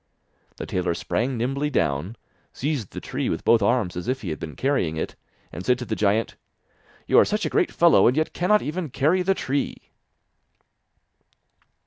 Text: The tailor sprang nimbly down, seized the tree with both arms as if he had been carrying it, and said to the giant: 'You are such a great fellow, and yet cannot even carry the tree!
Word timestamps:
The 0.55 0.65
tailor 0.65 0.95
sprang 0.95 1.37
nimbly 1.37 1.69
down, 1.69 2.15
seized 2.53 2.89
the 2.91 2.99
tree 2.99 3.29
with 3.29 3.43
both 3.45 3.61
arms 3.61 3.95
as 3.95 4.07
if 4.07 4.23
he 4.23 4.31
had 4.31 4.39
been 4.39 4.55
carrying 4.55 4.97
it, 4.97 5.15
and 5.51 5.63
said 5.63 5.77
to 5.77 5.85
the 5.85 5.95
giant: 5.95 6.37
'You 7.05 7.19
are 7.19 7.23
such 7.25 7.45
a 7.45 7.51
great 7.51 7.71
fellow, 7.71 8.07
and 8.07 8.17
yet 8.17 8.33
cannot 8.33 8.63
even 8.63 8.89
carry 8.89 9.21
the 9.21 9.35
tree! 9.35 9.75